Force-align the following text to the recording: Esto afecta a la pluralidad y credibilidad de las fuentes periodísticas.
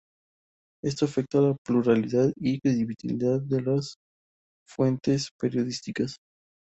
Esto 0.83 1.05
afecta 1.05 1.37
a 1.37 1.41
la 1.43 1.55
pluralidad 1.63 2.33
y 2.35 2.59
credibilidad 2.59 3.39
de 3.39 3.61
las 3.61 3.97
fuentes 4.67 5.29
periodísticas. 5.39 6.15